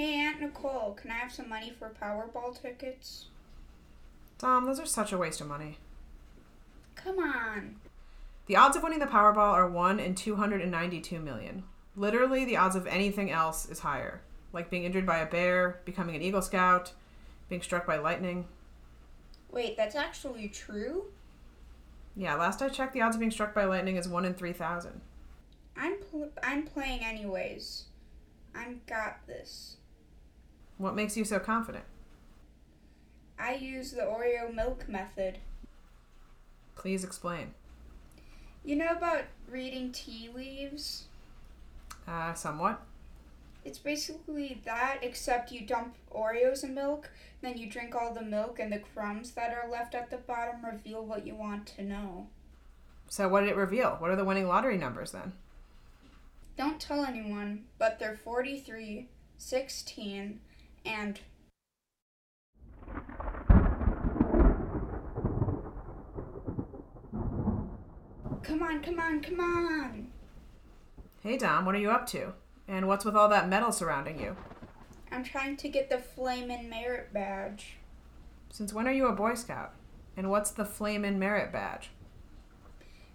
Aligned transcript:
Hey, 0.00 0.14
Aunt 0.14 0.40
Nicole, 0.40 0.94
can 0.94 1.10
I 1.10 1.16
have 1.16 1.30
some 1.30 1.50
money 1.50 1.74
for 1.78 1.90
Powerball 1.90 2.58
tickets? 2.58 3.26
Dom, 4.38 4.64
those 4.64 4.80
are 4.80 4.86
such 4.86 5.12
a 5.12 5.18
waste 5.18 5.42
of 5.42 5.46
money. 5.46 5.76
Come 6.94 7.18
on. 7.18 7.76
The 8.46 8.56
odds 8.56 8.78
of 8.78 8.82
winning 8.82 9.00
the 9.00 9.04
Powerball 9.04 9.52
are 9.52 9.68
1 9.68 10.00
in 10.00 10.14
292 10.14 11.20
million. 11.20 11.64
Literally, 11.96 12.46
the 12.46 12.56
odds 12.56 12.76
of 12.76 12.86
anything 12.86 13.30
else 13.30 13.68
is 13.68 13.80
higher, 13.80 14.22
like 14.54 14.70
being 14.70 14.84
injured 14.84 15.04
by 15.04 15.18
a 15.18 15.26
bear, 15.26 15.82
becoming 15.84 16.16
an 16.16 16.22
Eagle 16.22 16.40
Scout, 16.40 16.92
being 17.50 17.60
struck 17.60 17.86
by 17.86 17.98
lightning. 17.98 18.46
Wait, 19.50 19.76
that's 19.76 19.96
actually 19.96 20.48
true? 20.48 21.04
Yeah, 22.16 22.36
last 22.36 22.62
I 22.62 22.70
checked, 22.70 22.94
the 22.94 23.02
odds 23.02 23.16
of 23.16 23.20
being 23.20 23.30
struck 23.30 23.54
by 23.54 23.66
lightning 23.66 23.96
is 23.96 24.08
1 24.08 24.24
in 24.24 24.32
3,000. 24.32 25.02
I'm 25.76 25.98
pl- 25.98 26.32
I'm 26.42 26.62
playing 26.62 27.04
anyways. 27.04 27.84
I'm 28.54 28.80
got 28.86 29.26
this. 29.26 29.76
What 30.80 30.94
makes 30.94 31.14
you 31.14 31.26
so 31.26 31.38
confident? 31.38 31.84
I 33.38 33.52
use 33.52 33.90
the 33.90 34.00
Oreo 34.00 34.52
milk 34.52 34.88
method. 34.88 35.36
Please 36.74 37.04
explain. 37.04 37.52
You 38.64 38.76
know 38.76 38.88
about 38.88 39.24
reading 39.46 39.92
tea 39.92 40.30
leaves? 40.34 41.04
Uh, 42.08 42.32
somewhat. 42.32 42.80
It's 43.62 43.76
basically 43.76 44.62
that, 44.64 45.00
except 45.02 45.52
you 45.52 45.66
dump 45.66 45.96
Oreos 46.10 46.64
in 46.64 46.74
milk, 46.74 47.10
then 47.42 47.58
you 47.58 47.68
drink 47.68 47.94
all 47.94 48.14
the 48.14 48.22
milk, 48.22 48.58
and 48.58 48.72
the 48.72 48.78
crumbs 48.78 49.32
that 49.32 49.52
are 49.52 49.70
left 49.70 49.94
at 49.94 50.08
the 50.08 50.16
bottom 50.16 50.64
reveal 50.64 51.04
what 51.04 51.26
you 51.26 51.34
want 51.34 51.66
to 51.76 51.82
know. 51.82 52.28
So, 53.06 53.28
what 53.28 53.40
did 53.40 53.50
it 53.50 53.56
reveal? 53.56 53.96
What 53.98 54.10
are 54.10 54.16
the 54.16 54.24
winning 54.24 54.48
lottery 54.48 54.78
numbers 54.78 55.12
then? 55.12 55.34
Don't 56.56 56.80
tell 56.80 57.04
anyone, 57.04 57.66
but 57.76 57.98
they're 57.98 58.16
43, 58.16 59.08
16, 59.36 60.40
and. 60.84 61.20
Come 68.42 68.62
on, 68.62 68.82
come 68.82 68.98
on, 68.98 69.20
come 69.20 69.40
on! 69.40 70.08
Hey, 71.22 71.36
Dom, 71.36 71.64
what 71.66 71.74
are 71.74 71.78
you 71.78 71.90
up 71.90 72.06
to? 72.08 72.32
And 72.66 72.88
what's 72.88 73.04
with 73.04 73.14
all 73.14 73.28
that 73.28 73.48
metal 73.48 73.72
surrounding 73.72 74.20
you? 74.20 74.36
I'm 75.12 75.24
trying 75.24 75.56
to 75.58 75.68
get 75.68 75.90
the 75.90 75.98
Flame 75.98 76.46
Flamin' 76.46 76.70
Merit 76.70 77.12
Badge. 77.12 77.76
Since 78.48 78.72
when 78.72 78.88
are 78.88 78.92
you 78.92 79.06
a 79.06 79.12
Boy 79.12 79.34
Scout? 79.34 79.74
And 80.16 80.30
what's 80.30 80.50
the 80.50 80.64
Flame 80.64 81.02
Flamin' 81.02 81.18
Merit 81.18 81.52
Badge? 81.52 81.90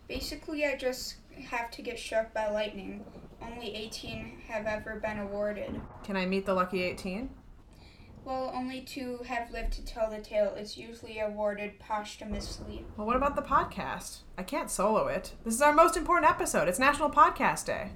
Basically, 0.08 0.66
I 0.66 0.76
just 0.76 1.16
have 1.50 1.72
to 1.72 1.82
get 1.82 1.98
struck 1.98 2.34
by 2.34 2.50
lightning. 2.50 3.04
Only 3.42 3.76
18 3.76 4.42
have 4.48 4.66
ever 4.66 5.00
been 5.00 5.20
awarded. 5.20 5.82
Can 6.04 6.16
I 6.16 6.26
meet 6.26 6.46
the 6.46 6.54
lucky 6.54 6.84
18? 6.84 7.30
Well, 8.26 8.52
only 8.56 8.82
two 8.82 9.20
have 9.28 9.52
lived 9.52 9.74
to 9.74 9.86
tell 9.86 10.10
the 10.10 10.18
tale. 10.18 10.56
It's 10.58 10.76
usually 10.76 11.20
awarded 11.20 11.78
posthumously. 11.78 12.84
Well, 12.98 13.06
what 13.06 13.16
about 13.16 13.36
the 13.36 13.44
podcast? 13.44 14.22
I 14.36 14.42
can't 14.42 14.72
solo 14.72 15.06
it. 15.06 15.34
This 15.44 15.54
is 15.54 15.62
our 15.62 15.72
most 15.72 15.96
important 15.96 16.30
episode. 16.30 16.68
It's 16.68 16.80
National 16.80 17.12
Podcast 17.12 17.66
Day. 17.68 17.92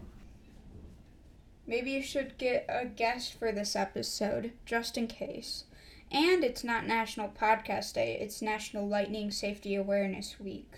Maybe 1.66 1.90
you 1.90 2.04
should 2.04 2.38
get 2.38 2.68
a 2.70 2.86
guest 2.86 3.40
for 3.40 3.52
this 3.52 3.76
episode, 3.76 4.52
just 4.68 5.00
in 5.00 5.08
case. 5.08 5.64
And 6.12 6.44
it's 6.44 6.64
not 6.64 6.86
National 6.86 7.30
Podcast 7.30 7.94
Day, 7.94 8.18
it's 8.22 8.40
National 8.42 8.88
Lightning 8.88 9.32
Safety 9.32 9.74
Awareness 9.74 10.40
Week. 10.40 10.72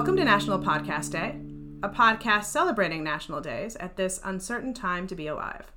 Welcome 0.00 0.16
to 0.16 0.24
National 0.24 0.58
Podcast 0.58 1.10
Day, 1.10 1.38
a 1.82 1.88
podcast 1.90 2.44
celebrating 2.44 3.04
national 3.04 3.42
days 3.42 3.76
at 3.76 3.98
this 3.98 4.18
uncertain 4.24 4.72
time 4.72 5.06
to 5.06 5.14
be 5.14 5.26
alive. 5.26 5.70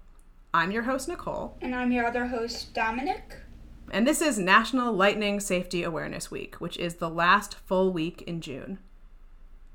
I'm 0.54 0.72
your 0.72 0.84
host, 0.84 1.10
Nicole, 1.10 1.58
And 1.62 1.76
I'm 1.76 1.92
your 1.92 2.06
other 2.06 2.28
host, 2.28 2.74
Dominic. 2.74 3.36
and 3.92 4.08
this 4.08 4.22
is 4.22 4.40
National 4.40 4.94
Lightning 4.94 5.42
Safety 5.42 5.84
Awareness 5.84 6.32
Week, 6.32 6.56
which 6.62 6.78
is 6.78 6.96
the 6.96 7.10
last 7.10 7.56
full 7.56 7.92
week 7.92 8.22
in 8.22 8.40
June. 8.40 8.80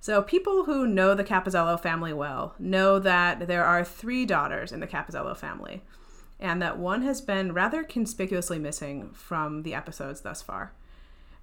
So, 0.00 0.22
people 0.22 0.64
who 0.64 0.86
know 0.86 1.14
the 1.14 1.24
Capizzello 1.24 1.78
family 1.78 2.14
well 2.14 2.54
know 2.58 2.98
that 3.00 3.48
there 3.48 3.66
are 3.66 3.84
three 3.84 4.24
daughters 4.24 4.72
in 4.72 4.80
the 4.80 4.86
Capizzello 4.86 5.36
family, 5.36 5.82
and 6.40 6.62
that 6.62 6.78
one 6.78 7.02
has 7.02 7.20
been 7.20 7.52
rather 7.52 7.84
conspicuously 7.84 8.58
missing 8.58 9.10
from 9.12 9.62
the 9.62 9.74
episodes 9.74 10.22
thus 10.22 10.40
far. 10.40 10.72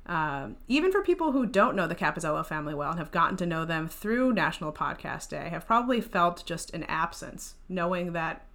Um, 0.08 0.58
even 0.68 0.92
for 0.92 1.02
people 1.02 1.32
who 1.32 1.46
don't 1.46 1.76
know 1.76 1.88
the 1.88 1.96
Capizzello 1.96 2.46
family 2.46 2.76
well 2.76 2.92
and 2.92 3.00
have 3.00 3.12
gotten 3.12 3.38
to 3.38 3.46
know 3.46 3.66
them 3.66 3.88
through 3.88 4.34
National 4.34 4.72
Podcast 4.72 5.30
Day, 5.30 5.50
have 5.50 5.66
probably 5.66 6.00
felt 6.00 6.46
just 6.46 6.74
an 6.74 6.84
absence, 6.84 7.56
knowing 7.68 8.14
that 8.14 8.46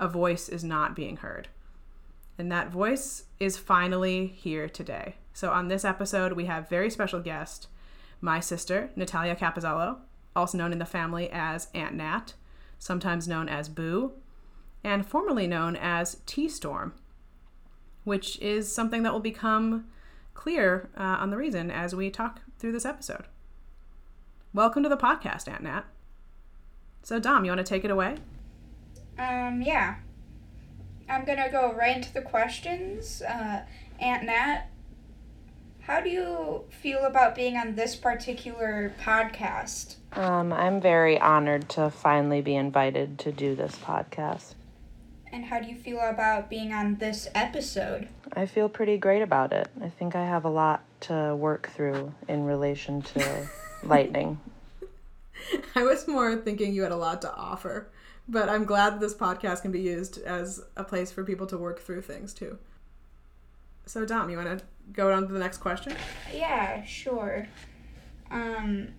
a 0.00 0.08
voice 0.08 0.48
is 0.48 0.64
not 0.64 0.96
being 0.96 1.18
heard. 1.18 1.48
And 2.38 2.50
that 2.50 2.70
voice 2.70 3.24
is 3.38 3.58
finally 3.58 4.26
here 4.26 4.68
today. 4.68 5.16
So, 5.32 5.50
on 5.50 5.68
this 5.68 5.84
episode, 5.84 6.32
we 6.32 6.46
have 6.46 6.68
very 6.68 6.90
special 6.90 7.20
guest, 7.20 7.68
my 8.20 8.40
sister, 8.40 8.90
Natalia 8.96 9.36
Capizzello, 9.36 9.98
also 10.34 10.58
known 10.58 10.72
in 10.72 10.78
the 10.78 10.86
family 10.86 11.28
as 11.30 11.68
Aunt 11.74 11.94
Nat, 11.94 12.34
sometimes 12.78 13.28
known 13.28 13.48
as 13.48 13.68
Boo, 13.68 14.12
and 14.82 15.06
formerly 15.06 15.46
known 15.46 15.76
as 15.76 16.18
T 16.26 16.48
Storm, 16.48 16.94
which 18.04 18.38
is 18.40 18.72
something 18.72 19.02
that 19.02 19.12
will 19.12 19.20
become 19.20 19.86
clear 20.34 20.90
uh, 20.96 21.02
on 21.02 21.30
the 21.30 21.36
reason 21.36 21.70
as 21.70 21.94
we 21.94 22.10
talk 22.10 22.40
through 22.58 22.72
this 22.72 22.84
episode. 22.84 23.24
Welcome 24.52 24.82
to 24.82 24.88
the 24.88 24.96
podcast, 24.96 25.48
Aunt 25.48 25.62
Nat. 25.62 25.84
So, 27.02 27.18
Dom, 27.18 27.44
you 27.44 27.50
want 27.50 27.58
to 27.58 27.64
take 27.64 27.84
it 27.84 27.90
away? 27.90 28.16
Um, 29.18 29.62
yeah. 29.62 29.96
I'm 31.08 31.24
gonna 31.24 31.50
go 31.50 31.72
right 31.72 31.96
into 31.96 32.12
the 32.12 32.22
questions. 32.22 33.22
Uh, 33.22 33.62
Aunt 34.00 34.24
Nat, 34.24 34.64
how 35.80 36.00
do 36.00 36.08
you 36.08 36.64
feel 36.70 37.04
about 37.04 37.34
being 37.34 37.56
on 37.56 37.74
this 37.74 37.94
particular 37.94 38.94
podcast? 39.02 39.96
Um, 40.14 40.52
I'm 40.52 40.80
very 40.80 41.20
honored 41.20 41.68
to 41.70 41.90
finally 41.90 42.40
be 42.40 42.54
invited 42.54 43.18
to 43.20 43.32
do 43.32 43.54
this 43.54 43.76
podcast. 43.76 44.54
And 45.34 45.46
how 45.46 45.58
do 45.58 45.68
you 45.68 45.74
feel 45.74 45.98
about 45.98 46.48
being 46.48 46.72
on 46.72 46.94
this 46.98 47.26
episode? 47.34 48.06
I 48.34 48.46
feel 48.46 48.68
pretty 48.68 48.96
great 48.96 49.20
about 49.20 49.52
it. 49.52 49.66
I 49.82 49.88
think 49.88 50.14
I 50.14 50.24
have 50.24 50.44
a 50.44 50.48
lot 50.48 50.84
to 51.00 51.34
work 51.34 51.70
through 51.70 52.14
in 52.28 52.44
relation 52.44 53.02
to 53.02 53.48
lightning. 53.82 54.38
I 55.74 55.82
was 55.82 56.06
more 56.06 56.36
thinking 56.36 56.72
you 56.72 56.84
had 56.84 56.92
a 56.92 56.96
lot 56.96 57.20
to 57.22 57.34
offer, 57.34 57.88
but 58.28 58.48
I'm 58.48 58.64
glad 58.64 59.00
this 59.00 59.12
podcast 59.12 59.62
can 59.62 59.72
be 59.72 59.80
used 59.80 60.22
as 60.22 60.62
a 60.76 60.84
place 60.84 61.10
for 61.10 61.24
people 61.24 61.48
to 61.48 61.58
work 61.58 61.80
through 61.80 62.02
things 62.02 62.32
too. 62.32 62.56
So, 63.86 64.06
Dom, 64.06 64.30
you 64.30 64.36
want 64.36 64.60
to 64.60 64.64
go 64.92 65.12
on 65.12 65.26
to 65.26 65.32
the 65.32 65.40
next 65.40 65.58
question? 65.58 65.96
Yeah, 66.32 66.84
sure. 66.84 67.48
Um, 68.30 68.90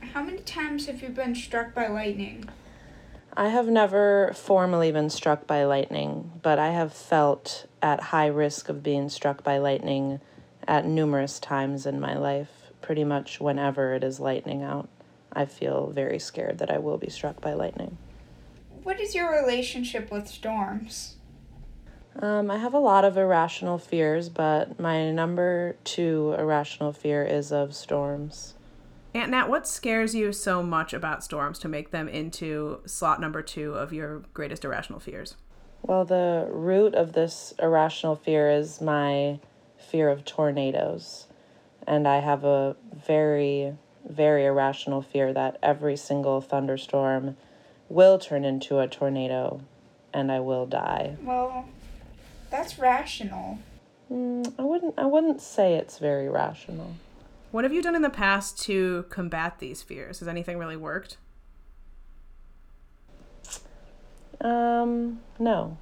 how 0.00 0.22
many 0.22 0.38
times 0.38 0.86
have 0.86 1.02
you 1.02 1.10
been 1.10 1.34
struck 1.34 1.74
by 1.74 1.88
lightning? 1.88 2.48
I 3.34 3.48
have 3.48 3.66
never 3.68 4.32
formally 4.34 4.92
been 4.92 5.08
struck 5.08 5.46
by 5.46 5.64
lightning, 5.64 6.32
but 6.42 6.58
I 6.58 6.70
have 6.70 6.92
felt 6.92 7.66
at 7.80 8.00
high 8.00 8.26
risk 8.26 8.68
of 8.68 8.82
being 8.82 9.08
struck 9.08 9.42
by 9.42 9.56
lightning 9.56 10.20
at 10.68 10.84
numerous 10.84 11.40
times 11.40 11.86
in 11.86 11.98
my 11.98 12.14
life. 12.16 12.50
Pretty 12.82 13.04
much 13.04 13.40
whenever 13.40 13.94
it 13.94 14.04
is 14.04 14.20
lightning 14.20 14.62
out, 14.62 14.88
I 15.32 15.46
feel 15.46 15.86
very 15.88 16.18
scared 16.18 16.58
that 16.58 16.70
I 16.70 16.76
will 16.76 16.98
be 16.98 17.08
struck 17.08 17.40
by 17.40 17.54
lightning. 17.54 17.96
What 18.82 19.00
is 19.00 19.14
your 19.14 19.32
relationship 19.32 20.10
with 20.10 20.28
storms? 20.28 21.16
Um, 22.20 22.50
I 22.50 22.58
have 22.58 22.74
a 22.74 22.78
lot 22.78 23.06
of 23.06 23.16
irrational 23.16 23.78
fears, 23.78 24.28
but 24.28 24.78
my 24.78 25.10
number 25.10 25.76
two 25.84 26.34
irrational 26.38 26.92
fear 26.92 27.24
is 27.24 27.50
of 27.50 27.74
storms. 27.74 28.54
Aunt 29.14 29.30
Nat, 29.30 29.48
what 29.48 29.68
scares 29.68 30.14
you 30.14 30.32
so 30.32 30.62
much 30.62 30.94
about 30.94 31.22
storms 31.22 31.58
to 31.58 31.68
make 31.68 31.90
them 31.90 32.08
into 32.08 32.80
slot 32.86 33.20
number 33.20 33.42
two 33.42 33.74
of 33.74 33.92
your 33.92 34.20
greatest 34.32 34.64
irrational 34.64 35.00
fears? 35.00 35.36
Well, 35.82 36.04
the 36.04 36.46
root 36.50 36.94
of 36.94 37.12
this 37.12 37.52
irrational 37.58 38.16
fear 38.16 38.50
is 38.50 38.80
my 38.80 39.38
fear 39.76 40.08
of 40.08 40.24
tornadoes. 40.24 41.26
And 41.86 42.08
I 42.08 42.20
have 42.20 42.44
a 42.44 42.76
very, 42.94 43.76
very 44.08 44.46
irrational 44.46 45.02
fear 45.02 45.32
that 45.32 45.58
every 45.62 45.96
single 45.96 46.40
thunderstorm 46.40 47.36
will 47.88 48.18
turn 48.18 48.44
into 48.44 48.78
a 48.78 48.88
tornado 48.88 49.60
and 50.14 50.30
I 50.30 50.40
will 50.40 50.66
die. 50.66 51.16
Well, 51.22 51.68
that's 52.50 52.78
rational. 52.78 53.58
Mm, 54.10 54.54
I 54.58 54.62
wouldn't 54.62 54.94
I 54.98 55.06
wouldn't 55.06 55.40
say 55.40 55.74
it's 55.74 55.98
very 55.98 56.28
rational. 56.28 56.94
What 57.52 57.64
have 57.64 57.72
you 57.72 57.82
done 57.82 57.94
in 57.94 58.00
the 58.00 58.10
past 58.10 58.58
to 58.62 59.04
combat 59.10 59.58
these 59.58 59.82
fears? 59.82 60.20
Has 60.20 60.26
anything 60.26 60.56
really 60.56 60.76
worked? 60.76 61.18
Um, 64.40 65.20
no. 65.38 65.76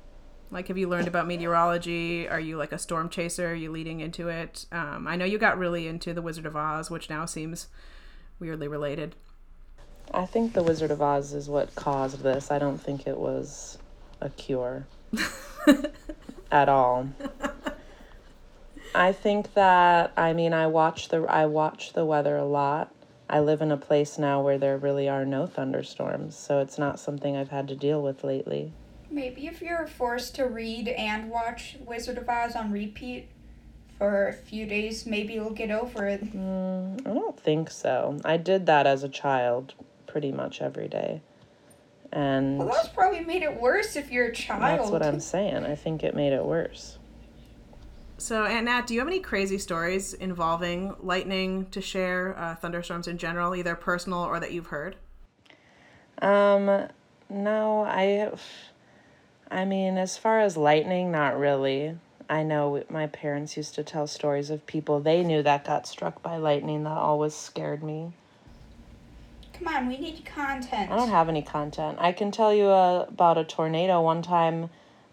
Like, 0.50 0.66
have 0.66 0.76
you 0.76 0.88
learned 0.88 1.06
about 1.06 1.28
meteorology? 1.28 2.28
Are 2.28 2.40
you 2.40 2.56
like 2.56 2.72
a 2.72 2.78
storm 2.78 3.08
chaser? 3.08 3.52
Are 3.52 3.54
you 3.54 3.70
leading 3.70 4.00
into 4.00 4.28
it? 4.28 4.66
Um, 4.72 5.06
I 5.06 5.14
know 5.14 5.24
you 5.24 5.38
got 5.38 5.58
really 5.58 5.86
into 5.86 6.12
The 6.12 6.20
Wizard 6.20 6.44
of 6.44 6.56
Oz, 6.56 6.90
which 6.90 7.08
now 7.08 7.24
seems 7.24 7.68
weirdly 8.40 8.66
related. 8.66 9.14
I 10.12 10.26
think 10.26 10.54
the 10.54 10.64
Wizard 10.64 10.90
of 10.90 11.00
Oz 11.00 11.32
is 11.34 11.48
what 11.48 11.72
caused 11.76 12.24
this. 12.24 12.50
I 12.50 12.58
don't 12.58 12.78
think 12.78 13.06
it 13.06 13.16
was 13.16 13.78
a 14.20 14.28
cure 14.30 14.88
at 16.50 16.68
all. 16.68 17.08
I 18.94 19.12
think 19.12 19.54
that 19.54 20.12
I 20.16 20.32
mean 20.32 20.52
I 20.52 20.66
watch 20.66 21.08
the 21.08 21.22
I 21.22 21.46
watch 21.46 21.92
the 21.92 22.04
weather 22.04 22.36
a 22.36 22.44
lot. 22.44 22.92
I 23.28 23.40
live 23.40 23.62
in 23.62 23.70
a 23.70 23.76
place 23.76 24.18
now 24.18 24.42
where 24.42 24.58
there 24.58 24.76
really 24.76 25.08
are 25.08 25.24
no 25.24 25.46
thunderstorms, 25.46 26.36
so 26.36 26.58
it's 26.60 26.78
not 26.78 26.98
something 26.98 27.36
I've 27.36 27.50
had 27.50 27.68
to 27.68 27.76
deal 27.76 28.02
with 28.02 28.24
lately. 28.24 28.72
Maybe 29.08 29.46
if 29.46 29.62
you're 29.62 29.86
forced 29.86 30.34
to 30.36 30.46
read 30.46 30.88
and 30.88 31.30
watch 31.30 31.76
Wizard 31.86 32.18
of 32.18 32.28
Oz 32.28 32.56
on 32.56 32.72
repeat 32.72 33.28
for 33.98 34.28
a 34.28 34.32
few 34.32 34.66
days, 34.66 35.06
maybe 35.06 35.34
you'll 35.34 35.50
get 35.50 35.70
over 35.70 36.06
it. 36.06 36.24
Mm, 36.34 37.00
I 37.06 37.14
don't 37.14 37.38
think 37.38 37.70
so. 37.70 38.18
I 38.24 38.36
did 38.36 38.66
that 38.66 38.86
as 38.86 39.04
a 39.04 39.08
child 39.08 39.74
pretty 40.06 40.32
much 40.32 40.60
every 40.60 40.88
day. 40.88 41.20
And 42.12 42.58
Well, 42.58 42.68
that's 42.68 42.88
probably 42.88 43.20
made 43.20 43.42
it 43.42 43.60
worse 43.60 43.94
if 43.94 44.10
you're 44.10 44.26
a 44.26 44.32
child. 44.34 44.62
that's 44.80 44.90
what 44.90 45.04
I'm 45.04 45.20
saying. 45.20 45.64
I 45.64 45.76
think 45.76 46.02
it 46.02 46.14
made 46.16 46.32
it 46.32 46.44
worse. 46.44 46.98
So, 48.20 48.44
Aunt 48.44 48.66
Nat, 48.66 48.86
do 48.86 48.92
you 48.92 49.00
have 49.00 49.08
any 49.08 49.18
crazy 49.18 49.56
stories 49.56 50.12
involving 50.12 50.94
lightning 51.00 51.64
to 51.70 51.80
share, 51.80 52.38
uh, 52.38 52.54
thunderstorms 52.54 53.08
in 53.08 53.16
general, 53.16 53.56
either 53.56 53.74
personal 53.74 54.18
or 54.18 54.38
that 54.40 54.52
you've 54.52 54.66
heard? 54.66 54.96
Um, 56.20 56.88
no, 57.30 57.80
I, 57.80 58.30
I 59.50 59.64
mean, 59.64 59.96
as 59.96 60.18
far 60.18 60.40
as 60.40 60.58
lightning, 60.58 61.10
not 61.10 61.38
really. 61.38 61.96
I 62.28 62.42
know 62.42 62.84
my 62.90 63.06
parents 63.06 63.56
used 63.56 63.74
to 63.76 63.82
tell 63.82 64.06
stories 64.06 64.50
of 64.50 64.66
people 64.66 65.00
they 65.00 65.24
knew 65.24 65.42
that 65.42 65.64
got 65.64 65.86
struck 65.86 66.22
by 66.22 66.36
lightning. 66.36 66.84
That 66.84 66.98
always 66.98 67.34
scared 67.34 67.82
me. 67.82 68.12
Come 69.54 69.68
on, 69.68 69.88
we 69.88 69.96
need 69.96 70.26
content. 70.26 70.90
I 70.90 70.96
don't 70.96 71.08
have 71.08 71.30
any 71.30 71.40
content. 71.40 71.96
I 71.98 72.12
can 72.12 72.30
tell 72.30 72.52
you 72.52 72.66
uh, 72.66 73.06
about 73.08 73.38
a 73.38 73.44
tornado. 73.44 74.02
One 74.02 74.20
time, 74.20 74.68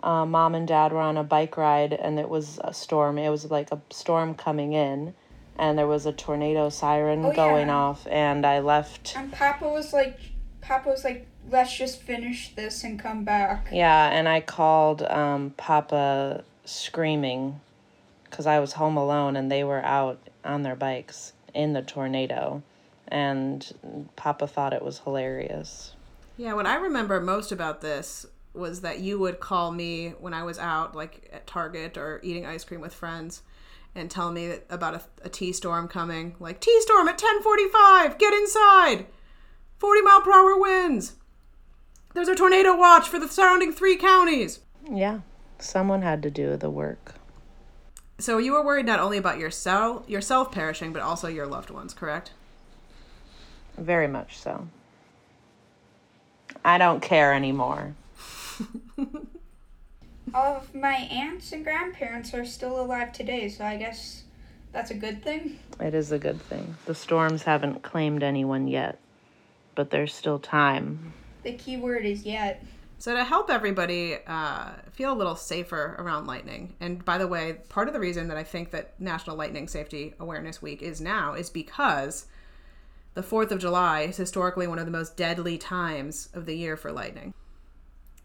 uh, 0.08 0.26
mom 0.26 0.56
and 0.56 0.66
dad 0.66 0.94
were 0.94 1.02
on 1.02 1.18
a 1.18 1.24
bike 1.24 1.58
ride, 1.58 1.92
and 1.92 2.18
it 2.18 2.30
was 2.30 2.60
a 2.64 2.74
storm. 2.74 3.18
It 3.18 3.28
was 3.30 3.52
like 3.52 3.74
a 3.74 3.82
storm 3.90 4.36
coming 4.36 4.72
in, 4.72 5.14
and 5.60 5.78
there 5.78 5.86
was 5.86 6.06
a 6.06 6.14
tornado 6.14 6.70
siren 6.70 7.26
Oh, 7.26 7.34
going 7.34 7.68
yeah. 7.68 7.76
off. 7.76 8.08
And 8.10 8.46
I 8.46 8.60
left. 8.60 9.18
And 9.18 9.34
Papa 9.34 9.68
was 9.68 9.92
like, 9.92 10.18
Papa 10.62 10.88
was 10.88 11.04
like, 11.04 11.28
let's 11.50 11.76
just 11.76 12.02
finish 12.02 12.56
this 12.56 12.86
and 12.86 12.98
come 12.98 13.26
back. 13.26 13.68
Yeah, 13.70 14.10
and 14.10 14.30
I 14.30 14.40
called 14.40 15.04
um, 15.04 15.54
Papa 15.58 16.46
screaming 16.64 17.60
because 18.24 18.48
I 18.48 18.60
was 18.60 18.74
home 18.74 18.96
alone 18.96 19.36
and 19.36 19.52
they 19.52 19.66
were 19.66 19.84
out 19.84 20.20
on 20.46 20.64
their 20.64 20.76
bikes 20.76 21.34
in 21.54 21.74
the 21.74 21.82
tornado. 21.82 22.64
And 23.10 24.10
Papa 24.16 24.48
thought 24.48 24.74
it 24.74 24.82
was 24.84 25.00
hilarious. 25.00 25.96
Yeah, 26.38 26.54
what 26.54 26.66
I 26.66 26.76
remember 26.76 27.20
most 27.20 27.52
about 27.52 27.82
this 27.82 28.26
was 28.58 28.82
that 28.82 29.00
you 29.00 29.20
would 29.20 29.40
call 29.40 29.72
me 29.72 30.10
when 30.20 30.34
I 30.34 30.44
was 30.44 30.60
out, 30.60 30.96
like 30.96 31.30
at 31.32 31.48
Target 31.48 31.98
or 31.98 32.20
eating 32.24 32.46
ice 32.46 32.64
cream 32.64 32.82
with 32.82 32.94
friends, 32.94 33.44
and 33.96 34.10
tell 34.10 34.32
me 34.32 34.56
about 34.70 35.04
a 35.24 35.30
T 35.30 35.54
Storm 35.54 35.88
coming. 35.88 36.36
Like 36.40 36.60
T 36.60 36.82
Storm 36.82 37.08
at 37.08 37.18
ten 37.18 37.42
forty 37.42 37.68
five. 37.68 38.18
Get 38.18 38.34
inside. 38.34 39.06
Forty 39.78 40.02
mile 40.02 40.22
per 40.22 40.34
hour 40.34 40.60
winds. 40.60 41.16
There's 42.14 42.28
a 42.28 42.36
tornado 42.36 42.76
watch 42.76 43.08
for 43.08 43.20
the 43.20 43.28
surrounding 43.28 43.72
three 43.72 43.96
counties. 43.96 44.60
Yeah, 44.90 45.20
someone 45.60 46.02
had 46.02 46.24
to 46.24 46.32
do 46.32 46.58
the 46.58 46.70
work. 46.70 47.16
So 48.20 48.40
you 48.40 48.54
were 48.54 48.66
worried 48.66 48.88
not 48.88 49.00
only 49.00 49.20
about 49.20 49.38
yourself, 49.38 50.10
yourself 50.10 50.52
perishing, 50.52 50.92
but 50.94 51.04
also 51.04 51.28
your 51.28 51.46
loved 51.46 51.70
ones, 51.70 51.94
correct? 51.94 52.32
Very 53.78 54.08
much 54.08 54.40
so. 54.40 54.68
I 56.66 56.80
don't 56.80 57.04
care 57.04 57.34
anymore. 57.34 57.94
All 60.34 60.58
of 60.58 60.76
my 60.76 60.94
aunts 60.94 61.52
and 61.52 61.64
grandparents 61.64 62.34
are 62.34 62.46
still 62.46 62.82
alive 62.82 63.14
today, 63.14 63.50
so 63.50 63.64
I 63.66 63.78
guess 63.78 64.24
that's 64.74 64.92
a 64.92 64.96
good 64.96 65.24
thing. 65.24 65.60
It 65.80 65.94
is 65.94 66.12
a 66.12 66.20
good 66.20 66.42
thing. 66.44 66.76
The 66.86 66.96
storms 66.96 67.44
haven't 67.44 67.84
claimed 67.84 68.24
anyone 68.24 68.68
yet, 68.68 69.00
but 69.76 69.90
there's 69.90 70.14
still 70.14 70.40
time. 70.40 71.14
The 71.44 71.54
key 71.54 71.78
word 71.78 72.06
is 72.06 72.26
yet. 72.26 72.64
So 73.00 73.16
to 73.16 73.24
help 73.24 73.52
everybody 73.52 74.18
uh, 74.26 74.72
feel 74.92 75.14
a 75.14 75.16
little 75.16 75.36
safer 75.36 75.96
around 76.00 76.26
lightning, 76.26 76.76
and 76.80 77.06
by 77.06 77.20
the 77.20 77.28
way, 77.28 77.58
part 77.70 77.88
of 77.88 77.94
the 77.94 78.00
reason 78.00 78.28
that 78.30 78.38
I 78.38 78.44
think 78.44 78.72
that 78.72 79.00
National 79.00 79.36
Lightning 79.36 79.68
Safety 79.68 80.16
Awareness 80.20 80.62
Week 80.62 80.82
is 80.82 81.00
now 81.00 81.34
is 81.36 81.50
because 81.52 82.26
the 83.14 83.22
Fourth 83.22 83.52
of 83.52 83.60
July 83.60 84.02
is 84.02 84.18
historically 84.18 84.68
one 84.68 84.80
of 84.80 84.86
the 84.86 84.92
most 84.92 85.16
deadly 85.16 85.58
times 85.60 86.30
of 86.34 86.48
the 86.48 86.56
year 86.56 86.76
for 86.76 86.92
lightning. 86.92 87.34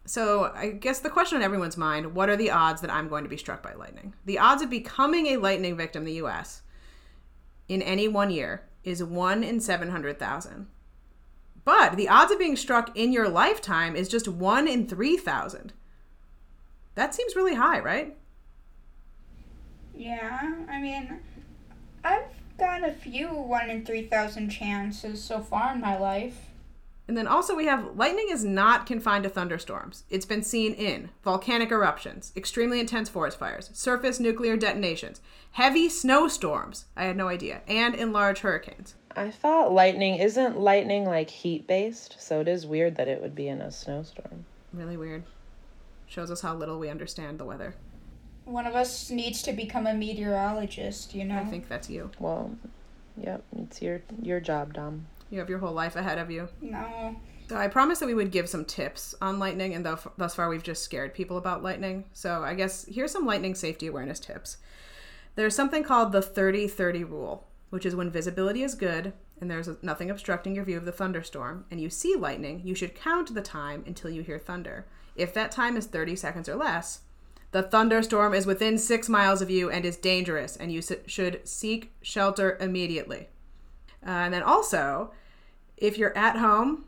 So 0.04 0.52
I 0.54 0.70
guess 0.70 1.00
the 1.00 1.10
question 1.10 1.38
on 1.38 1.44
everyone's 1.44 1.76
mind: 1.76 2.14
What 2.14 2.28
are 2.28 2.36
the 2.36 2.50
odds 2.50 2.80
that 2.80 2.92
I'm 2.92 3.08
going 3.08 3.24
to 3.24 3.30
be 3.30 3.36
struck 3.36 3.62
by 3.62 3.74
lightning? 3.74 4.14
The 4.24 4.38
odds 4.38 4.62
of 4.62 4.70
becoming 4.70 5.26
a 5.28 5.36
lightning 5.36 5.76
victim 5.76 6.02
in 6.02 6.06
the 6.06 6.14
U.S. 6.14 6.62
in 7.68 7.82
any 7.82 8.08
one 8.08 8.30
year 8.30 8.68
is 8.84 9.02
one 9.02 9.44
in 9.44 9.60
seven 9.60 9.90
hundred 9.90 10.18
thousand. 10.18 10.66
But 11.64 11.96
the 11.96 12.08
odds 12.08 12.32
of 12.32 12.38
being 12.38 12.56
struck 12.56 12.96
in 12.96 13.12
your 13.12 13.28
lifetime 13.28 13.94
is 13.94 14.08
just 14.08 14.26
one 14.26 14.66
in 14.66 14.86
3,000. 14.88 15.72
That 16.94 17.14
seems 17.14 17.36
really 17.36 17.54
high, 17.54 17.78
right? 17.78 18.16
Yeah, 19.94 20.54
I 20.68 20.80
mean, 20.80 21.20
I've 22.02 22.24
got 22.58 22.86
a 22.86 22.92
few 22.92 23.28
1 23.28 23.70
in 23.70 23.86
3,000 23.86 24.50
chances 24.50 25.22
so 25.22 25.40
far 25.40 25.74
in 25.74 25.80
my 25.80 25.96
life. 25.96 26.48
And 27.08 27.16
then 27.16 27.26
also, 27.26 27.54
we 27.56 27.66
have 27.66 27.96
lightning 27.96 28.28
is 28.30 28.44
not 28.44 28.86
confined 28.86 29.24
to 29.24 29.30
thunderstorms. 29.30 30.04
It's 30.08 30.24
been 30.24 30.42
seen 30.42 30.72
in 30.72 31.10
volcanic 31.24 31.70
eruptions, 31.70 32.32
extremely 32.36 32.78
intense 32.78 33.08
forest 33.08 33.38
fires, 33.38 33.70
surface 33.72 34.20
nuclear 34.20 34.56
detonations, 34.56 35.20
heavy 35.52 35.88
snowstorms. 35.88 36.86
I 36.96 37.04
had 37.04 37.16
no 37.16 37.28
idea, 37.28 37.62
and 37.66 37.94
in 37.94 38.12
large 38.12 38.40
hurricanes. 38.40 38.94
I 39.16 39.30
thought 39.30 39.72
lightning 39.72 40.16
isn't 40.16 40.58
lightning 40.58 41.04
like 41.04 41.28
heat 41.28 41.66
based, 41.66 42.16
so 42.18 42.40
it 42.40 42.48
is 42.48 42.66
weird 42.66 42.96
that 42.96 43.08
it 43.08 43.20
would 43.20 43.34
be 43.34 43.48
in 43.48 43.60
a 43.60 43.70
snowstorm. 43.70 44.44
Really 44.72 44.96
weird. 44.96 45.24
Shows 46.06 46.30
us 46.30 46.40
how 46.40 46.54
little 46.54 46.78
we 46.78 46.88
understand 46.88 47.38
the 47.38 47.44
weather. 47.44 47.74
One 48.44 48.66
of 48.66 48.74
us 48.74 49.10
needs 49.10 49.42
to 49.42 49.52
become 49.52 49.86
a 49.86 49.94
meteorologist, 49.94 51.14
you 51.14 51.24
know? 51.24 51.38
I 51.38 51.44
think 51.44 51.68
that's 51.68 51.90
you. 51.90 52.10
Well, 52.18 52.52
yep, 53.16 53.42
it's 53.58 53.82
your 53.82 54.02
your 54.20 54.40
job, 54.40 54.74
Dom. 54.74 55.06
You 55.32 55.38
have 55.40 55.50
your 55.50 55.58
whole 55.58 55.72
life 55.72 55.96
ahead 55.96 56.18
of 56.18 56.30
you. 56.30 56.48
No. 56.60 57.16
So 57.48 57.56
I 57.56 57.66
promised 57.66 58.00
that 58.00 58.06
we 58.06 58.14
would 58.14 58.30
give 58.30 58.48
some 58.48 58.64
tips 58.64 59.14
on 59.20 59.38
lightning, 59.38 59.74
and 59.74 59.84
thus 59.84 60.06
thus 60.16 60.34
far 60.34 60.48
we've 60.48 60.62
just 60.62 60.84
scared 60.84 61.14
people 61.14 61.38
about 61.38 61.62
lightning. 61.62 62.04
So 62.12 62.42
I 62.42 62.54
guess 62.54 62.84
here's 62.84 63.10
some 63.10 63.26
lightning 63.26 63.54
safety 63.54 63.88
awareness 63.88 64.20
tips. 64.20 64.58
There's 65.34 65.56
something 65.56 65.82
called 65.82 66.12
the 66.12 66.22
30 66.22 66.68
30 66.68 67.04
rule, 67.04 67.48
which 67.70 67.84
is 67.84 67.96
when 67.96 68.10
visibility 68.10 68.62
is 68.62 68.74
good 68.74 69.12
and 69.42 69.50
there's 69.50 69.68
nothing 69.82 70.08
obstructing 70.08 70.54
your 70.54 70.64
view 70.64 70.76
of 70.76 70.84
the 70.84 70.92
thunderstorm, 70.92 71.64
and 71.68 71.80
you 71.80 71.90
see 71.90 72.14
lightning, 72.14 72.62
you 72.64 72.76
should 72.76 72.94
count 72.94 73.34
the 73.34 73.42
time 73.42 73.82
until 73.88 74.08
you 74.08 74.22
hear 74.22 74.38
thunder. 74.38 74.86
If 75.16 75.34
that 75.34 75.50
time 75.50 75.76
is 75.76 75.86
30 75.86 76.14
seconds 76.14 76.48
or 76.48 76.54
less, 76.54 77.00
the 77.50 77.64
thunderstorm 77.64 78.34
is 78.34 78.46
within 78.46 78.78
six 78.78 79.08
miles 79.08 79.42
of 79.42 79.50
you 79.50 79.68
and 79.68 79.84
is 79.84 79.96
dangerous, 79.96 80.56
and 80.56 80.70
you 80.70 80.80
should 80.80 81.40
seek 81.46 81.92
shelter 82.02 82.56
immediately. 82.60 83.30
Uh, 84.06 84.10
and 84.10 84.32
then 84.32 84.44
also, 84.44 85.10
if 85.82 85.98
you're 85.98 86.16
at 86.16 86.36
home 86.36 86.84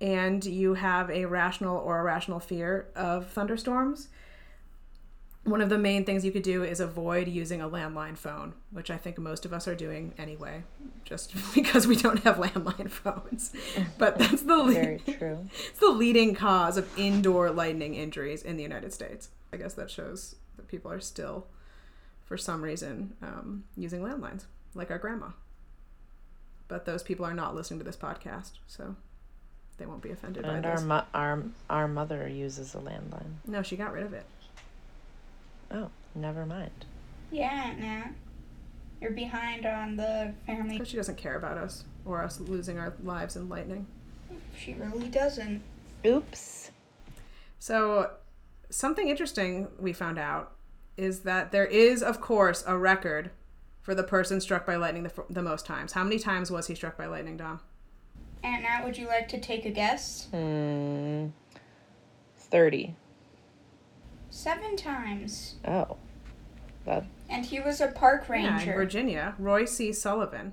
and 0.00 0.42
you 0.44 0.72
have 0.74 1.10
a 1.10 1.26
rational 1.26 1.76
or 1.76 2.00
irrational 2.00 2.40
fear 2.40 2.88
of 2.96 3.28
thunderstorms, 3.28 4.08
one 5.44 5.60
of 5.60 5.68
the 5.68 5.76
main 5.76 6.04
things 6.04 6.24
you 6.24 6.32
could 6.32 6.42
do 6.42 6.64
is 6.64 6.80
avoid 6.80 7.28
using 7.28 7.60
a 7.60 7.68
landline 7.68 8.16
phone, 8.16 8.54
which 8.70 8.90
I 8.90 8.96
think 8.96 9.18
most 9.18 9.44
of 9.44 9.52
us 9.52 9.68
are 9.68 9.74
doing 9.74 10.14
anyway, 10.16 10.64
just 11.04 11.34
because 11.54 11.86
we 11.86 11.94
don't 11.94 12.24
have 12.24 12.36
landline 12.36 12.90
phones. 13.02 13.52
But 13.98 14.18
that's 14.18 14.42
the 14.42 14.56
le- 14.56 14.72
Very 14.72 14.98
true. 14.98 15.46
it's 15.68 15.78
the 15.78 15.90
leading 15.90 16.34
cause 16.34 16.78
of 16.78 16.98
indoor 16.98 17.50
lightning 17.50 17.94
injuries 17.94 18.42
in 18.42 18.56
the 18.56 18.62
United 18.62 18.94
States. 18.94 19.28
I 19.52 19.58
guess 19.58 19.74
that 19.74 19.90
shows 19.90 20.36
that 20.56 20.68
people 20.68 20.90
are 20.90 21.00
still, 21.00 21.48
for 22.24 22.38
some 22.38 22.62
reason, 22.62 23.14
um, 23.22 23.64
using 23.76 24.00
landlines, 24.00 24.46
like 24.74 24.90
our 24.90 24.98
grandma. 24.98 25.28
But 26.68 26.84
those 26.84 27.02
people 27.02 27.24
are 27.24 27.34
not 27.34 27.54
listening 27.54 27.80
to 27.80 27.84
this 27.84 27.96
podcast, 27.96 28.52
so 28.66 28.94
they 29.78 29.86
won't 29.86 30.02
be 30.02 30.10
offended 30.10 30.44
And 30.44 30.62
by 30.62 30.68
our 30.68 30.76
this. 30.76 30.84
mo- 30.84 31.04
our 31.14 31.42
our 31.70 31.88
mother 31.88 32.28
uses 32.28 32.74
a 32.74 32.78
landline. 32.78 33.36
no, 33.46 33.62
she 33.62 33.76
got 33.76 33.92
rid 33.92 34.04
of 34.04 34.12
it. 34.12 34.26
Oh, 35.70 35.90
never 36.14 36.44
mind. 36.46 36.84
Yeah, 37.30 37.74
nah. 37.78 38.10
You're 39.00 39.12
behind 39.12 39.64
on 39.66 39.96
the 39.96 40.34
family. 40.46 40.74
Because 40.76 40.88
she 40.88 40.96
doesn't 40.96 41.16
care 41.18 41.36
about 41.36 41.56
us 41.58 41.84
or 42.04 42.22
us 42.22 42.40
losing 42.40 42.78
our 42.78 42.94
lives 43.04 43.36
in 43.36 43.48
lightning. 43.48 43.86
She 44.58 44.74
really 44.74 45.08
doesn't. 45.08 45.62
Oops. 46.04 46.70
So, 47.60 48.10
something 48.70 49.08
interesting 49.08 49.68
we 49.78 49.92
found 49.92 50.18
out 50.18 50.52
is 50.96 51.20
that 51.20 51.52
there 51.52 51.66
is, 51.66 52.02
of 52.02 52.20
course, 52.20 52.64
a 52.66 52.76
record 52.76 53.30
for 53.88 53.94
the 53.94 54.02
person 54.02 54.38
struck 54.38 54.66
by 54.66 54.76
lightning 54.76 55.02
the, 55.02 55.24
the 55.30 55.40
most 55.40 55.64
times. 55.64 55.92
How 55.92 56.04
many 56.04 56.18
times 56.18 56.50
was 56.50 56.66
he 56.66 56.74
struck 56.74 56.98
by 56.98 57.06
lightning, 57.06 57.38
Dom? 57.38 57.60
Aunt 58.44 58.62
Nat, 58.62 58.84
would 58.84 58.98
you 58.98 59.06
like 59.06 59.28
to 59.28 59.40
take 59.40 59.64
a 59.64 59.70
guess? 59.70 60.26
Hmm. 60.30 61.28
30. 62.36 62.94
Seven 64.28 64.76
times. 64.76 65.54
Oh. 65.66 65.96
That 66.84 67.06
And 67.30 67.46
he 67.46 67.60
was 67.60 67.80
a 67.80 67.86
park 67.86 68.26
Yeah, 68.28 68.34
in 68.36 68.56
ranger. 68.56 68.74
Virginia, 68.74 69.34
Roy 69.38 69.64
C. 69.64 69.90
Sullivan. 69.94 70.52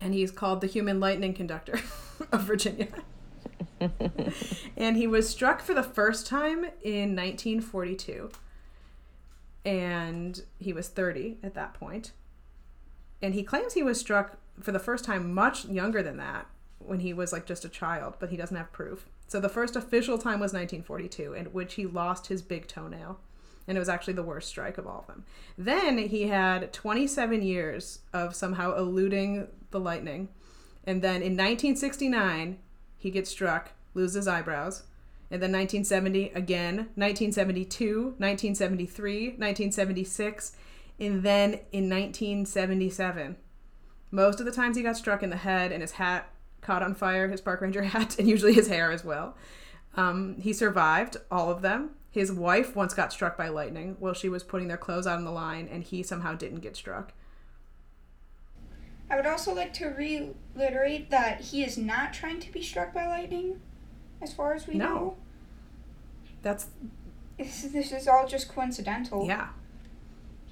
And 0.00 0.12
he's 0.12 0.32
called 0.32 0.60
the 0.60 0.66
human 0.66 0.98
lightning 0.98 1.34
conductor 1.34 1.78
of 2.32 2.42
Virginia. 2.42 2.88
and 4.76 4.96
he 4.96 5.06
was 5.06 5.28
struck 5.28 5.60
for 5.62 5.72
the 5.72 5.84
first 5.84 6.26
time 6.26 6.64
in 6.82 7.14
1942. 7.14 8.32
And 9.64 10.42
he 10.58 10.72
was 10.72 10.88
30 10.88 11.38
at 11.44 11.54
that 11.54 11.74
point. 11.74 12.10
And 13.24 13.32
he 13.32 13.42
claims 13.42 13.72
he 13.72 13.82
was 13.82 13.98
struck 13.98 14.36
for 14.60 14.70
the 14.70 14.78
first 14.78 15.02
time 15.02 15.32
much 15.32 15.64
younger 15.64 16.02
than 16.02 16.18
that 16.18 16.46
when 16.78 17.00
he 17.00 17.14
was 17.14 17.32
like 17.32 17.46
just 17.46 17.64
a 17.64 17.70
child, 17.70 18.16
but 18.20 18.28
he 18.28 18.36
doesn't 18.36 18.56
have 18.56 18.70
proof. 18.70 19.06
So 19.28 19.40
the 19.40 19.48
first 19.48 19.76
official 19.76 20.18
time 20.18 20.40
was 20.40 20.52
1942, 20.52 21.32
in 21.32 21.46
which 21.46 21.74
he 21.74 21.86
lost 21.86 22.26
his 22.26 22.42
big 22.42 22.68
toenail. 22.68 23.18
And 23.66 23.78
it 23.78 23.80
was 23.80 23.88
actually 23.88 24.12
the 24.12 24.22
worst 24.22 24.50
strike 24.50 24.76
of 24.76 24.86
all 24.86 25.00
of 25.00 25.06
them. 25.06 25.24
Then 25.56 25.96
he 25.96 26.28
had 26.28 26.70
27 26.74 27.40
years 27.40 28.00
of 28.12 28.34
somehow 28.34 28.76
eluding 28.76 29.48
the 29.70 29.80
lightning. 29.80 30.28
And 30.86 31.00
then 31.00 31.22
in 31.22 31.32
1969, 31.32 32.58
he 32.98 33.10
gets 33.10 33.30
struck, 33.30 33.70
loses 33.94 34.28
eyebrows. 34.28 34.82
And 35.30 35.42
then 35.42 35.50
1970 35.50 36.28
again, 36.34 36.76
1972, 36.96 38.02
1973, 38.18 39.28
1976, 39.28 40.52
and 41.00 41.22
then 41.22 41.54
in 41.72 41.88
1977. 41.90 43.36
Most 44.10 44.38
of 44.40 44.46
the 44.46 44.52
times 44.52 44.76
he 44.76 44.82
got 44.82 44.96
struck 44.96 45.22
in 45.22 45.30
the 45.30 45.36
head 45.36 45.72
and 45.72 45.82
his 45.82 45.92
hat 45.92 46.30
caught 46.60 46.82
on 46.82 46.94
fire, 46.94 47.28
his 47.28 47.40
park 47.40 47.60
ranger 47.60 47.82
hat, 47.84 48.18
and 48.18 48.28
usually 48.28 48.52
his 48.54 48.68
hair 48.68 48.90
as 48.92 49.04
well. 49.04 49.36
Um, 49.96 50.36
he 50.40 50.52
survived 50.52 51.16
all 51.30 51.50
of 51.50 51.62
them. 51.62 51.90
His 52.10 52.30
wife 52.30 52.76
once 52.76 52.94
got 52.94 53.12
struck 53.12 53.36
by 53.36 53.48
lightning 53.48 53.96
while 53.98 54.14
she 54.14 54.28
was 54.28 54.44
putting 54.44 54.68
their 54.68 54.76
clothes 54.76 55.06
out 55.06 55.16
on 55.18 55.24
the 55.24 55.32
line, 55.32 55.68
and 55.70 55.82
he 55.82 56.02
somehow 56.04 56.34
didn't 56.34 56.60
get 56.60 56.76
struck. 56.76 57.12
I 59.10 59.16
would 59.16 59.26
also 59.26 59.52
like 59.54 59.72
to 59.74 59.88
reiterate 59.88 61.10
that 61.10 61.40
he 61.40 61.62
is 61.64 61.76
not 61.76 62.14
trying 62.14 62.40
to 62.40 62.52
be 62.52 62.62
struck 62.62 62.94
by 62.94 63.06
lightning, 63.06 63.60
as 64.22 64.32
far 64.32 64.54
as 64.54 64.66
we 64.66 64.74
No. 64.74 64.86
know. 64.86 65.16
That's, 66.42 66.68
This, 67.38 67.62
this 67.62 67.92
is 67.92 68.06
all 68.08 68.26
just 68.28 68.48
coincidental. 68.48 69.26
yeah. 69.26 69.48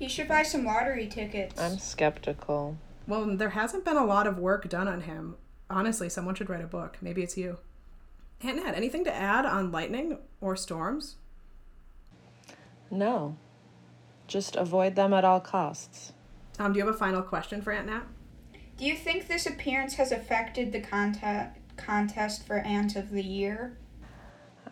He 0.02 0.08
should 0.08 0.26
buy 0.26 0.42
some 0.42 0.64
lottery 0.64 1.06
tickets. 1.06 1.60
I'm 1.60 1.78
skeptical. 1.78 2.76
Well, 3.06 3.36
there 3.36 3.50
hasn't 3.50 3.84
been 3.84 3.96
a 3.96 4.04
lot 4.04 4.26
of 4.26 4.36
work 4.36 4.68
done 4.68 4.88
on 4.88 5.02
him. 5.02 5.36
Honestly, 5.70 6.08
someone 6.08 6.34
should 6.34 6.50
write 6.50 6.64
a 6.64 6.66
book. 6.66 6.98
Maybe 7.00 7.22
it's 7.22 7.36
you. 7.36 7.58
Aunt 8.40 8.56
Nat, 8.56 8.74
anything 8.74 9.04
to 9.04 9.14
add 9.14 9.46
on 9.46 9.70
lightning 9.70 10.18
or 10.40 10.56
storms? 10.56 11.18
No. 12.90 13.36
Just 14.26 14.56
avoid 14.56 14.96
them 14.96 15.12
at 15.14 15.24
all 15.24 15.38
costs. 15.38 16.12
Um, 16.58 16.72
do 16.72 16.80
you 16.80 16.84
have 16.84 16.92
a 16.92 16.98
final 16.98 17.22
question 17.22 17.62
for 17.62 17.70
Aunt 17.70 17.86
Nat? 17.86 18.02
Do 18.76 18.84
you 18.84 18.96
think 18.96 19.28
this 19.28 19.46
appearance 19.46 19.94
has 19.94 20.10
affected 20.10 20.72
the 20.72 20.80
conte- 20.80 21.50
contest 21.76 22.44
for 22.44 22.58
Aunt 22.58 22.96
of 22.96 23.10
the 23.10 23.22
Year? 23.22 23.78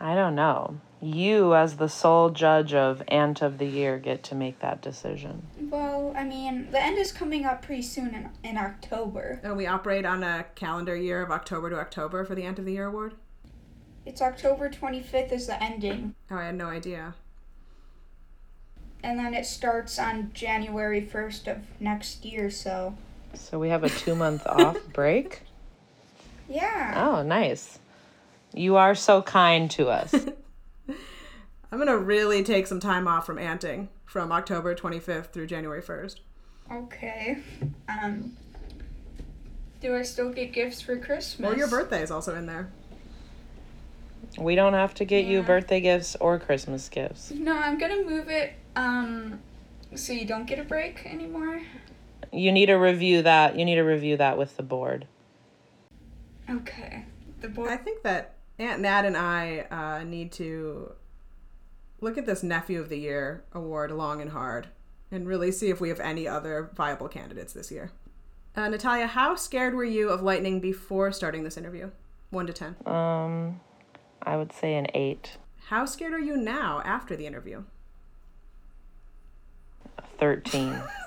I 0.00 0.16
don't 0.16 0.34
know. 0.34 0.80
You, 1.02 1.54
as 1.54 1.76
the 1.76 1.88
sole 1.88 2.28
judge 2.28 2.74
of 2.74 3.02
Aunt 3.08 3.40
of 3.40 3.56
the 3.56 3.66
Year, 3.66 3.98
get 3.98 4.22
to 4.24 4.34
make 4.34 4.60
that 4.60 4.82
decision. 4.82 5.42
Well, 5.58 6.12
I 6.14 6.24
mean, 6.24 6.70
the 6.70 6.82
end 6.82 6.98
is 6.98 7.10
coming 7.10 7.46
up 7.46 7.62
pretty 7.62 7.82
soon 7.82 8.14
in, 8.14 8.28
in 8.50 8.58
October. 8.58 9.40
and 9.42 9.56
we 9.56 9.66
operate 9.66 10.04
on 10.04 10.22
a 10.22 10.44
calendar 10.54 10.94
year 10.94 11.22
of 11.22 11.30
October 11.30 11.70
to 11.70 11.76
October 11.76 12.24
for 12.24 12.34
the 12.34 12.42
Aunt 12.42 12.58
of 12.58 12.66
the 12.66 12.72
Year 12.72 12.86
award. 12.86 13.14
It's 14.04 14.20
October 14.20 14.68
25th 14.68 15.32
is 15.32 15.46
the 15.46 15.62
ending. 15.62 16.14
Oh, 16.30 16.36
I 16.36 16.46
had 16.46 16.56
no 16.56 16.66
idea. 16.66 17.14
And 19.02 19.18
then 19.18 19.32
it 19.32 19.46
starts 19.46 19.98
on 19.98 20.30
January 20.34 21.00
1st 21.00 21.50
of 21.50 21.58
next 21.80 22.24
year, 22.26 22.50
so. 22.50 22.94
So 23.32 23.58
we 23.58 23.70
have 23.70 23.84
a 23.84 23.88
two 23.88 24.14
month 24.14 24.42
off 24.46 24.76
break? 24.92 25.42
Yeah. 26.48 27.08
Oh, 27.08 27.22
nice. 27.22 27.78
You 28.52 28.76
are 28.76 28.94
so 28.94 29.22
kind 29.22 29.70
to 29.72 29.88
us. 29.88 30.14
I'm 31.72 31.78
gonna 31.78 31.96
really 31.98 32.42
take 32.42 32.66
some 32.66 32.80
time 32.80 33.06
off 33.06 33.24
from 33.26 33.38
anting 33.38 33.88
from 34.04 34.32
October 34.32 34.74
25th 34.74 35.26
through 35.26 35.46
January 35.46 35.82
1st. 35.82 36.16
Okay. 36.72 37.38
Um. 37.88 38.36
Do 39.80 39.96
I 39.96 40.02
still 40.02 40.30
get 40.30 40.52
gifts 40.52 40.80
for 40.80 40.96
Christmas? 40.98 41.48
Well, 41.48 41.56
your 41.56 41.68
birthday 41.68 42.02
is 42.02 42.10
also 42.10 42.34
in 42.34 42.46
there. 42.46 42.70
we 44.38 44.54
don't 44.54 44.74
have 44.74 44.94
to 44.94 45.04
get 45.04 45.24
you 45.24 45.42
birthday 45.42 45.80
gifts 45.80 46.16
or 46.16 46.38
Christmas 46.38 46.88
gifts. 46.88 47.30
No, 47.30 47.56
I'm 47.56 47.78
gonna 47.78 48.04
move 48.04 48.28
it. 48.28 48.52
Um. 48.76 49.40
So 49.94 50.12
you 50.12 50.24
don't 50.24 50.46
get 50.46 50.58
a 50.58 50.64
break 50.64 51.04
anymore. 51.06 51.62
You 52.32 52.52
need 52.52 52.66
to 52.66 52.74
review 52.74 53.22
that. 53.22 53.56
You 53.58 53.64
need 53.64 53.74
to 53.76 53.82
review 53.82 54.16
that 54.18 54.38
with 54.38 54.56
the 54.56 54.62
board. 54.62 55.06
Okay. 56.48 57.04
The 57.40 57.48
board. 57.48 57.70
I 57.70 57.76
think 57.76 58.02
that 58.02 58.34
Aunt 58.58 58.82
Nat 58.82 59.04
and 59.04 59.16
I 59.16 59.66
uh, 59.70 60.04
need 60.04 60.30
to 60.32 60.92
look 62.00 62.18
at 62.18 62.26
this 62.26 62.42
Nephew 62.42 62.80
of 62.80 62.88
the 62.88 62.98
Year 62.98 63.44
award 63.52 63.90
long 63.90 64.20
and 64.20 64.30
hard 64.30 64.68
and 65.10 65.26
really 65.26 65.50
see 65.50 65.70
if 65.70 65.80
we 65.80 65.88
have 65.88 66.00
any 66.00 66.26
other 66.26 66.70
viable 66.74 67.08
candidates 67.08 67.52
this 67.52 67.70
year. 67.70 67.90
Uh, 68.56 68.68
Natalia, 68.68 69.06
how 69.06 69.34
scared 69.34 69.74
were 69.74 69.84
you 69.84 70.10
of 70.10 70.22
lightning 70.22 70.60
before 70.60 71.12
starting 71.12 71.44
this 71.44 71.56
interview? 71.56 71.90
One 72.30 72.46
to 72.46 72.52
ten. 72.52 72.76
Um, 72.86 73.60
I 74.22 74.36
would 74.36 74.52
say 74.52 74.74
an 74.74 74.86
eight. 74.94 75.36
How 75.66 75.84
scared 75.84 76.12
are 76.12 76.20
you 76.20 76.36
now 76.36 76.82
after 76.84 77.16
the 77.16 77.26
interview? 77.26 77.64
13. 80.18 80.82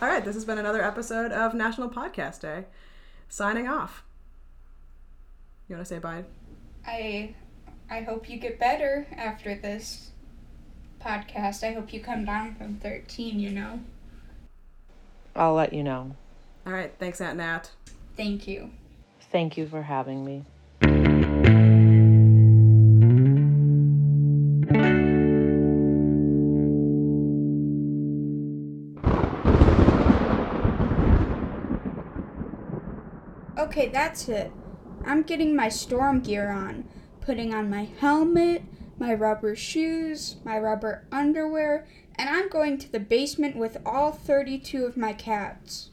All 0.00 0.08
right, 0.08 0.24
this 0.24 0.34
has 0.34 0.44
been 0.44 0.58
another 0.58 0.82
episode 0.82 1.32
of 1.32 1.52
National 1.52 1.90
Podcast 1.90 2.40
Day. 2.40 2.64
Signing 3.28 3.68
off. 3.68 4.04
You 5.68 5.76
want 5.76 5.86
to 5.86 5.94
say 5.94 5.98
bye? 5.98 6.24
I. 6.86 7.34
I 7.90 8.02
hope 8.02 8.28
you 8.28 8.38
get 8.38 8.58
better 8.58 9.06
after 9.16 9.54
this 9.54 10.10
podcast. 11.00 11.64
I 11.64 11.72
hope 11.72 11.92
you 11.92 12.00
come 12.00 12.24
down 12.24 12.54
from 12.54 12.76
13. 12.76 13.38
You 13.38 13.50
know. 13.50 13.80
I'll 15.34 15.54
let 15.54 15.72
you 15.72 15.82
know. 15.82 16.16
All 16.66 16.72
right, 16.72 16.92
thanks, 16.98 17.20
Aunt 17.20 17.38
Nat. 17.38 17.70
Thank 18.16 18.46
you. 18.48 18.70
Thank 19.30 19.56
you 19.56 19.66
for 19.66 19.82
having 19.82 20.24
me. 20.24 20.44
Okay, 33.58 33.88
that's 33.88 34.28
it. 34.28 34.50
I'm 35.04 35.22
getting 35.22 35.54
my 35.54 35.68
storm 35.68 36.20
gear 36.20 36.50
on, 36.50 36.88
putting 37.28 37.52
on 37.52 37.68
my 37.68 37.86
helmet, 38.00 38.62
my 38.98 39.12
rubber 39.12 39.54
shoes, 39.54 40.36
my 40.46 40.58
rubber 40.58 41.04
underwear, 41.12 41.86
and 42.14 42.26
I'm 42.26 42.48
going 42.48 42.78
to 42.78 42.90
the 42.90 42.98
basement 42.98 43.54
with 43.54 43.76
all 43.84 44.12
32 44.12 44.86
of 44.86 44.96
my 44.96 45.12
cats. 45.12 45.90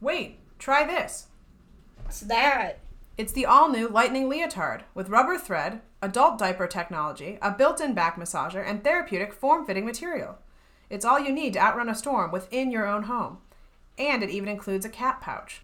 Wait, 0.00 0.38
try 0.58 0.86
this. 0.86 1.26
What's 2.04 2.20
that? 2.20 2.78
It's 3.18 3.32
the 3.34 3.44
all 3.44 3.68
new 3.68 3.86
Lightning 3.86 4.30
Leotard 4.30 4.84
with 4.94 5.10
rubber 5.10 5.36
thread, 5.36 5.82
adult 6.00 6.38
diaper 6.38 6.66
technology, 6.66 7.38
a 7.42 7.50
built 7.50 7.82
in 7.82 7.92
back 7.92 8.16
massager, 8.16 8.66
and 8.66 8.82
therapeutic 8.82 9.34
form 9.34 9.66
fitting 9.66 9.84
material. 9.84 10.38
It's 10.88 11.04
all 11.04 11.20
you 11.20 11.32
need 11.32 11.52
to 11.52 11.60
outrun 11.60 11.90
a 11.90 11.94
storm 11.94 12.32
within 12.32 12.70
your 12.70 12.86
own 12.86 13.02
home. 13.02 13.40
And 13.98 14.22
it 14.22 14.30
even 14.30 14.48
includes 14.48 14.86
a 14.86 14.88
cat 14.88 15.20
pouch. 15.20 15.60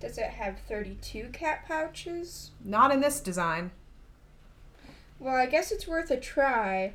Does 0.00 0.16
it 0.16 0.30
have 0.30 0.60
32 0.66 1.28
cat 1.34 1.68
pouches? 1.68 2.52
Not 2.64 2.90
in 2.90 3.00
this 3.00 3.20
design. 3.20 3.70
Well, 5.18 5.34
I 5.34 5.46
guess 5.46 5.72
it's 5.72 5.88
worth 5.88 6.10
a 6.10 6.16
try. 6.16 6.92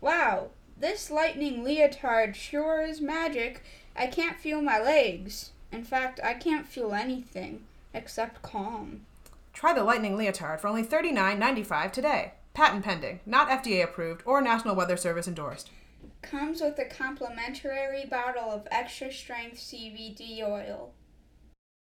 Wow, 0.00 0.48
this 0.78 1.10
lightning 1.10 1.62
leotard 1.62 2.34
sure 2.36 2.82
is 2.82 3.00
magic. 3.00 3.62
I 3.96 4.06
can't 4.06 4.38
feel 4.38 4.60
my 4.60 4.80
legs. 4.80 5.52
In 5.70 5.84
fact, 5.84 6.20
I 6.22 6.34
can't 6.34 6.66
feel 6.66 6.92
anything 6.92 7.64
except 7.92 8.42
calm. 8.42 9.06
Try 9.52 9.72
the 9.72 9.84
Lightning 9.84 10.16
Leotard 10.16 10.60
for 10.60 10.66
only 10.66 10.82
$39.95 10.82 11.92
today. 11.92 12.32
Patent 12.54 12.84
pending, 12.84 13.20
not 13.24 13.48
FDA 13.48 13.82
approved 13.84 14.22
or 14.26 14.40
National 14.40 14.74
Weather 14.74 14.96
Service 14.96 15.28
endorsed. 15.28 15.70
Comes 16.22 16.60
with 16.60 16.78
a 16.78 16.84
complimentary 16.84 18.04
bottle 18.04 18.50
of 18.50 18.66
extra 18.70 19.12
strength 19.12 19.58
CBD 19.58 20.42
oil. 20.42 20.92